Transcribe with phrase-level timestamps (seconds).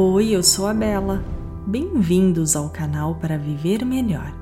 [0.00, 1.24] Oi, eu sou a Bela.
[1.66, 4.32] Bem-vindos ao canal para viver melhor.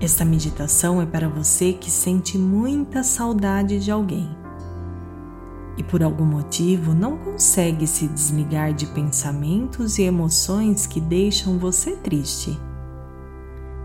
[0.00, 4.28] Esta meditação é para você que sente muita saudade de alguém
[5.76, 11.96] e por algum motivo não consegue se desligar de pensamentos e emoções que deixam você
[11.96, 12.56] triste.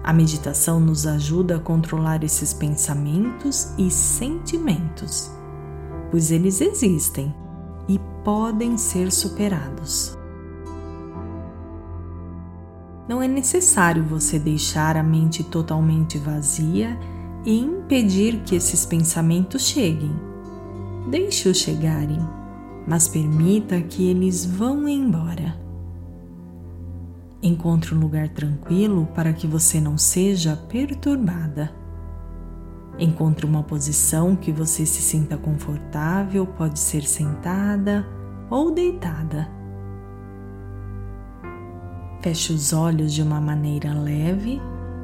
[0.03, 5.31] A meditação nos ajuda a controlar esses pensamentos e sentimentos,
[6.11, 7.33] pois eles existem
[7.87, 10.21] e podem ser superados.
[13.07, 16.97] Não é necessário você deixar a mente totalmente vazia
[17.45, 20.15] e impedir que esses pensamentos cheguem.
[21.09, 22.19] Deixe-os chegarem,
[22.87, 25.61] mas permita que eles vão embora.
[27.41, 31.71] Encontre um lugar tranquilo para que você não seja perturbada.
[32.97, 38.07] Encontre uma posição que você se sinta confortável, pode ser sentada
[38.49, 39.62] ou deitada.
[42.23, 44.61] Feche os olhos de uma maneira leve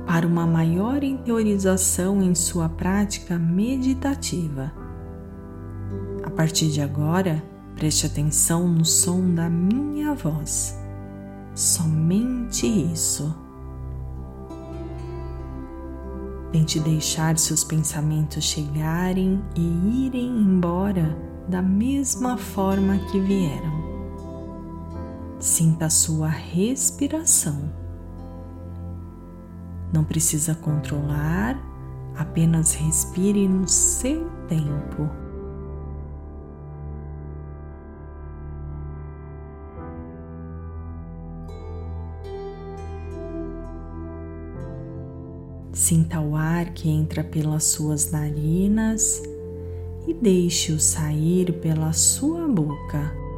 [0.08, 4.72] para uma maior interiorização em sua prática meditativa.
[6.24, 7.44] A partir de agora,
[7.76, 10.80] preste atenção no som da minha voz.
[11.54, 13.36] Somente isso.
[16.54, 21.18] Tente deixar seus pensamentos chegarem e irem embora
[21.50, 23.89] da mesma forma que vieram.
[25.40, 27.72] Sinta a sua respiração.
[29.94, 31.58] Não precisa controlar,
[32.14, 35.10] apenas respire no seu tempo.
[45.72, 49.24] Sinta o ar que entra pelas suas narinas
[50.06, 53.29] e deixe-o sair pela sua boca.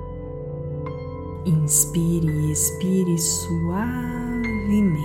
[1.45, 5.01] Inspire e expire suavemente.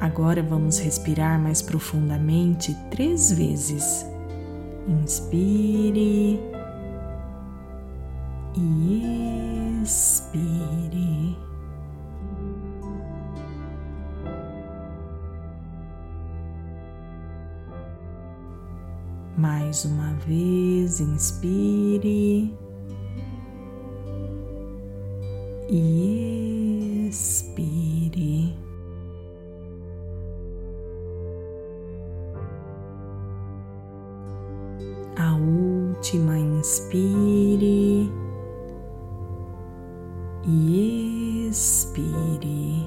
[0.00, 4.06] Agora vamos respirar mais profundamente três vezes.
[4.88, 6.40] Inspire
[8.56, 11.36] e expire.
[19.36, 22.54] Mais uma vez, inspire
[25.68, 28.56] e expire.
[35.16, 38.10] A última, inspire
[40.46, 42.86] e expire.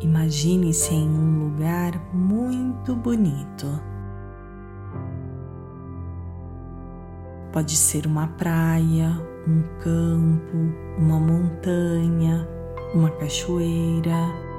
[0.00, 3.66] Imagine-se em um lugar muito bonito.
[7.52, 9.10] Pode ser uma praia,
[9.46, 10.56] um campo,
[10.98, 12.48] uma montanha,
[12.94, 14.53] uma cachoeira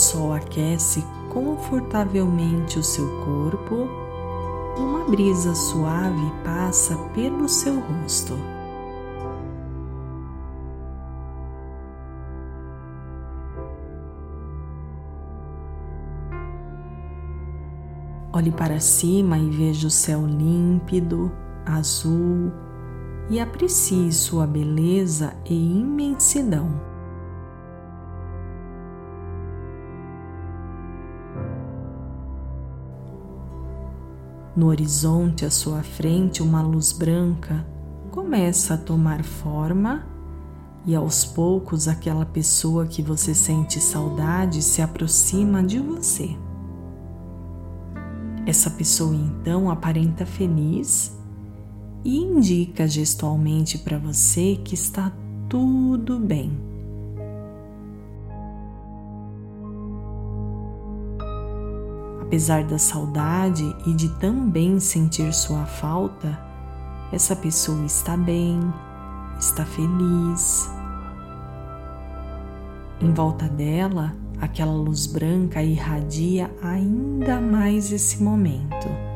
[0.00, 3.86] sol aquece confortavelmente o seu corpo
[4.76, 8.34] uma brisa suave passa pelo seu rosto.
[18.32, 21.30] Olhe para cima e veja o céu límpido,
[21.66, 22.50] azul
[23.28, 26.89] e aprecie sua beleza e imensidão.
[34.60, 37.66] No horizonte à sua frente, uma luz branca
[38.10, 40.06] começa a tomar forma
[40.84, 46.36] e aos poucos aquela pessoa que você sente saudade se aproxima de você.
[48.46, 51.18] Essa pessoa então aparenta feliz
[52.04, 55.10] e indica gestualmente para você que está
[55.48, 56.69] tudo bem
[62.30, 66.38] Apesar da saudade e de também sentir sua falta,
[67.10, 68.60] essa pessoa está bem,
[69.36, 70.70] está feliz.
[73.00, 79.09] Em volta dela, aquela luz branca irradia ainda mais esse momento.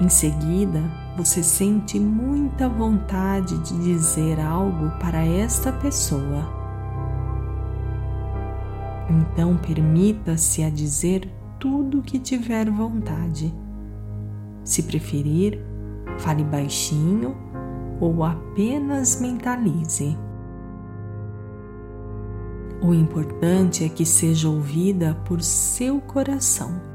[0.00, 0.80] Em seguida,
[1.16, 6.48] você sente muita vontade de dizer algo para esta pessoa.
[9.10, 11.28] Então, permita-se a dizer
[11.58, 13.52] tudo o que tiver vontade.
[14.62, 15.58] Se preferir,
[16.18, 17.36] fale baixinho
[18.00, 20.16] ou apenas mentalize.
[22.80, 26.87] O importante é que seja ouvida por seu coração.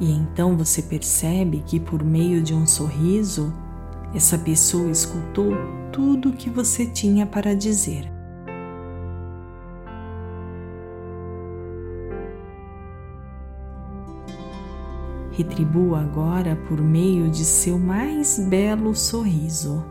[0.00, 3.52] E então você percebe que por meio de um sorriso,
[4.14, 5.52] essa pessoa escutou
[5.92, 8.10] tudo o que você tinha para dizer.
[15.32, 19.84] Retribua agora por meio de seu mais belo sorriso.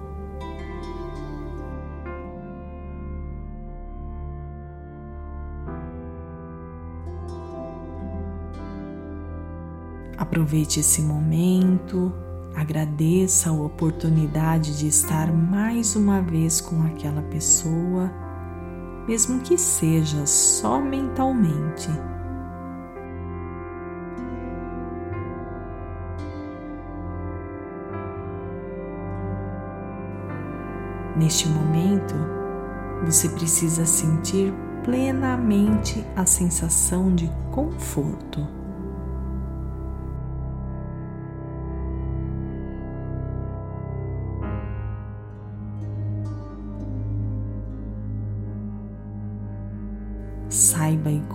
[10.17, 12.11] Aproveite esse momento,
[12.55, 18.11] agradeça a oportunidade de estar mais uma vez com aquela pessoa,
[19.07, 21.87] mesmo que seja só mentalmente.
[31.15, 32.15] Neste momento,
[33.05, 34.51] você precisa sentir
[34.83, 38.56] plenamente a sensação de conforto.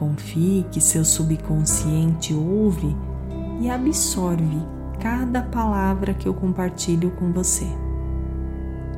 [0.02, 2.96] Confie que seu subconsciente ouve
[3.60, 4.58] e absorve
[4.98, 7.66] cada palavra que eu compartilho com você.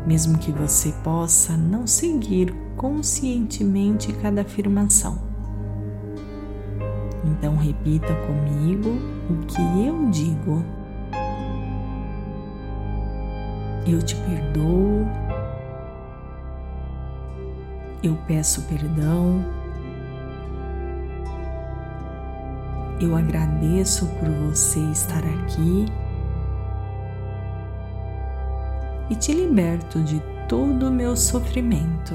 [0.06, 5.18] Mesmo que você possa não seguir conscientemente cada afirmação.
[7.22, 8.88] Então repita comigo
[9.28, 10.64] o que eu digo.
[13.86, 15.06] Eu te perdoo.
[18.02, 19.63] Eu peço perdão
[23.00, 25.86] Eu agradeço por você estar aqui
[29.10, 32.14] e te liberto de todo o meu sofrimento.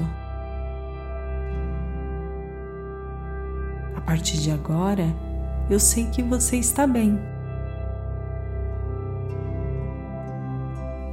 [3.94, 5.04] A partir de agora,
[5.68, 7.20] eu sei que você está bem.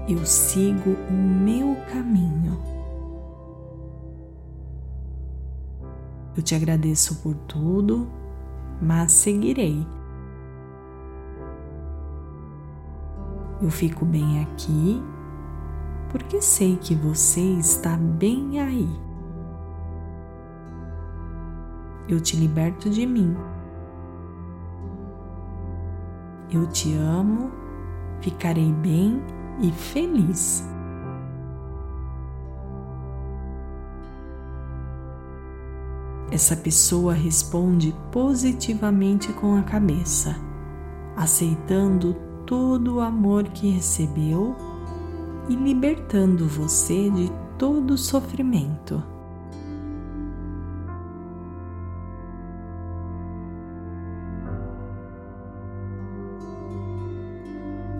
[0.08, 2.58] Eu sigo o meu caminho.
[6.36, 8.08] Eu te agradeço por tudo
[8.82, 9.86] mas seguirei.
[13.62, 15.02] Eu fico bem aqui
[16.10, 18.88] porque sei que você está bem aí.
[22.08, 23.36] Eu te liberto de mim.
[26.50, 27.52] Eu te amo,
[28.22, 29.22] ficarei bem
[29.60, 30.66] e feliz.
[36.30, 40.36] Essa pessoa responde positivamente com a cabeça,
[41.16, 42.16] aceitando
[42.46, 44.56] todo o amor que recebeu
[45.48, 49.02] e libertando você de todo o sofrimento.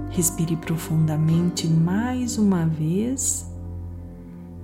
[0.10, 3.50] Respire profundamente mais uma vez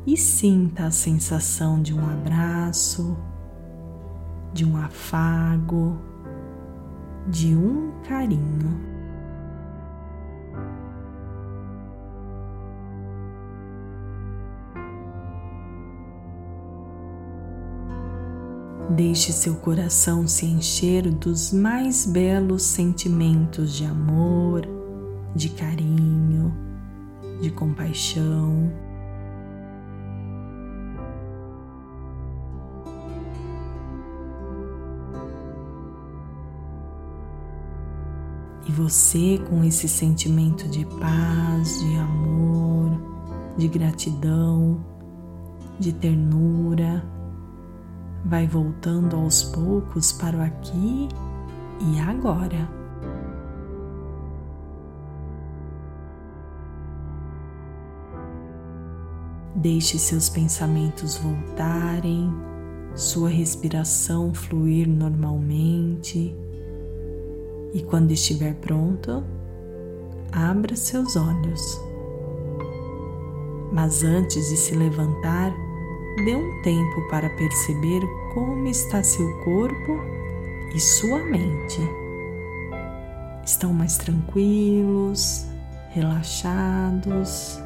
[0.06, 3.16] e sinta a sensação de um abraço
[4.54, 5.98] de um afago,
[7.28, 8.94] de um carinho.
[18.90, 24.68] Deixe seu coração se encher dos mais belos sentimentos de amor,
[25.36, 26.54] de carinho,
[27.42, 28.72] de compaixão.
[38.74, 43.00] Você, com esse sentimento de paz, de amor,
[43.56, 44.84] de gratidão,
[45.80, 47.06] de ternura,
[48.26, 51.08] vai voltando aos poucos para o aqui
[51.80, 52.68] e agora.
[59.56, 62.34] Deixe seus pensamentos voltarem
[62.96, 66.36] sua respiração fluir normalmente
[67.74, 69.24] e quando estiver pronto,
[70.32, 71.82] abra seus olhos.
[73.72, 75.52] Mas antes de se levantar,
[76.24, 78.02] dê um tempo para perceber
[78.34, 80.00] como está seu corpo
[80.76, 81.82] e sua mente.
[83.44, 85.48] Estão mais tranquilos,
[85.90, 87.60] relaxados.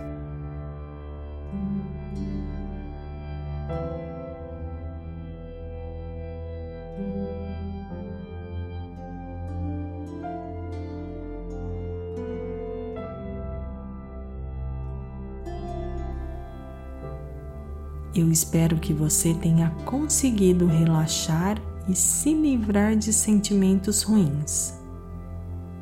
[18.18, 24.74] Eu espero que você tenha conseguido relaxar e se livrar de sentimentos ruins.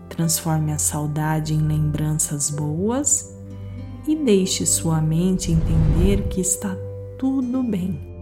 [0.09, 3.33] Transforme a saudade em lembranças boas
[4.05, 6.75] e deixe sua mente entender que está
[7.17, 8.14] tudo bem.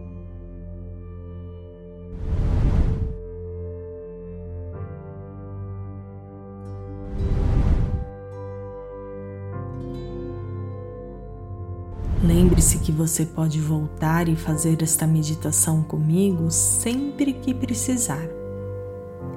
[12.63, 18.25] Lembre-se que você pode voltar e fazer esta meditação comigo sempre que precisar.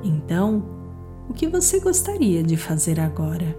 [0.05, 0.63] Então,
[1.29, 3.59] o que você gostaria de fazer agora?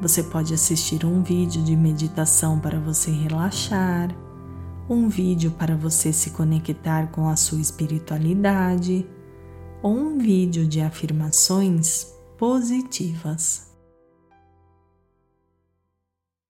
[0.00, 4.14] Você pode assistir um vídeo de meditação para você relaxar,
[4.88, 9.04] um vídeo para você se conectar com a sua espiritualidade
[9.82, 13.71] ou um vídeo de afirmações positivas.